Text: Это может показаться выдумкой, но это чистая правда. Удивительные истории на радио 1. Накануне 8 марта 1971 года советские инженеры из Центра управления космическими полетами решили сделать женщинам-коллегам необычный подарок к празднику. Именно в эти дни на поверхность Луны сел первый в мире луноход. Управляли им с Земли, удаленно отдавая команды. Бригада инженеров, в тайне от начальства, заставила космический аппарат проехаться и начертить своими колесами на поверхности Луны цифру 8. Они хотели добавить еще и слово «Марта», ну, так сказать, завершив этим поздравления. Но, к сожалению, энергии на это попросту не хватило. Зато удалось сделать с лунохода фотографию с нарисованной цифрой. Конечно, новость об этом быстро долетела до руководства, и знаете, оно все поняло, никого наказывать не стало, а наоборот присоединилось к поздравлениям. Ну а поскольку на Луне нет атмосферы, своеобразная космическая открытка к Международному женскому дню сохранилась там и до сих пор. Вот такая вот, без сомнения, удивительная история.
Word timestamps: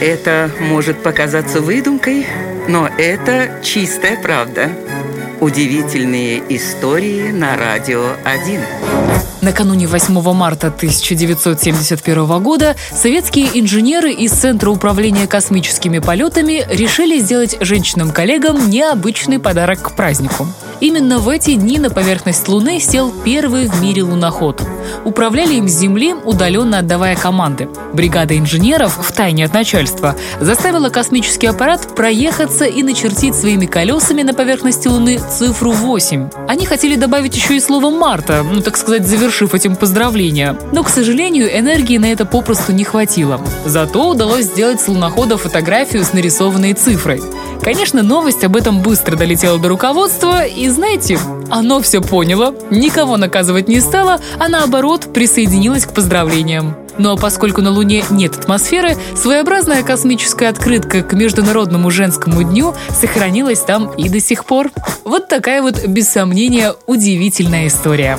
Это 0.00 0.48
может 0.60 1.02
показаться 1.02 1.60
выдумкой, 1.60 2.24
но 2.68 2.86
это 2.86 3.60
чистая 3.64 4.16
правда. 4.16 4.70
Удивительные 5.40 6.40
истории 6.50 7.32
на 7.32 7.56
радио 7.56 8.12
1. 8.24 8.60
Накануне 9.40 9.88
8 9.88 10.20
марта 10.34 10.68
1971 10.68 12.42
года 12.42 12.76
советские 12.92 13.48
инженеры 13.58 14.12
из 14.12 14.32
Центра 14.32 14.70
управления 14.70 15.26
космическими 15.26 15.98
полетами 15.98 16.64
решили 16.70 17.18
сделать 17.18 17.56
женщинам-коллегам 17.60 18.70
необычный 18.70 19.40
подарок 19.40 19.82
к 19.82 19.96
празднику. 19.96 20.46
Именно 20.80 21.18
в 21.18 21.28
эти 21.28 21.54
дни 21.54 21.78
на 21.78 21.90
поверхность 21.90 22.46
Луны 22.46 22.78
сел 22.78 23.12
первый 23.24 23.66
в 23.66 23.82
мире 23.82 24.04
луноход. 24.04 24.62
Управляли 25.04 25.54
им 25.54 25.68
с 25.68 25.72
Земли, 25.72 26.14
удаленно 26.14 26.78
отдавая 26.78 27.16
команды. 27.16 27.68
Бригада 27.92 28.38
инженеров, 28.38 28.96
в 28.96 29.12
тайне 29.12 29.44
от 29.44 29.52
начальства, 29.52 30.14
заставила 30.40 30.88
космический 30.88 31.48
аппарат 31.48 31.96
проехаться 31.96 32.64
и 32.64 32.84
начертить 32.84 33.34
своими 33.34 33.66
колесами 33.66 34.22
на 34.22 34.34
поверхности 34.34 34.86
Луны 34.86 35.18
цифру 35.18 35.72
8. 35.72 36.30
Они 36.46 36.64
хотели 36.64 36.94
добавить 36.94 37.34
еще 37.34 37.56
и 37.56 37.60
слово 37.60 37.90
«Марта», 37.90 38.44
ну, 38.48 38.60
так 38.60 38.76
сказать, 38.76 39.06
завершив 39.06 39.54
этим 39.54 39.74
поздравления. 39.74 40.56
Но, 40.72 40.84
к 40.84 40.90
сожалению, 40.90 41.48
энергии 41.58 41.98
на 41.98 42.06
это 42.06 42.24
попросту 42.24 42.72
не 42.72 42.84
хватило. 42.84 43.40
Зато 43.64 44.08
удалось 44.08 44.44
сделать 44.44 44.80
с 44.80 44.86
лунохода 44.86 45.38
фотографию 45.38 46.04
с 46.04 46.12
нарисованной 46.12 46.74
цифрой. 46.74 47.20
Конечно, 47.62 48.02
новость 48.02 48.44
об 48.44 48.56
этом 48.56 48.82
быстро 48.82 49.16
долетела 49.16 49.58
до 49.58 49.68
руководства, 49.68 50.44
и 50.44 50.68
знаете, 50.68 51.18
оно 51.50 51.80
все 51.80 52.00
поняло, 52.00 52.54
никого 52.70 53.16
наказывать 53.16 53.68
не 53.68 53.80
стало, 53.80 54.20
а 54.38 54.48
наоборот 54.48 55.12
присоединилось 55.12 55.84
к 55.84 55.92
поздравлениям. 55.92 56.76
Ну 56.98 57.12
а 57.12 57.16
поскольку 57.16 57.62
на 57.62 57.70
Луне 57.70 58.04
нет 58.10 58.36
атмосферы, 58.36 58.96
своеобразная 59.14 59.82
космическая 59.82 60.48
открытка 60.48 61.02
к 61.02 61.12
Международному 61.12 61.90
женскому 61.90 62.42
дню 62.42 62.74
сохранилась 62.90 63.60
там 63.60 63.92
и 63.92 64.08
до 64.08 64.20
сих 64.20 64.44
пор. 64.44 64.70
Вот 65.04 65.28
такая 65.28 65.62
вот, 65.62 65.86
без 65.86 66.08
сомнения, 66.08 66.74
удивительная 66.86 67.68
история. 67.68 68.18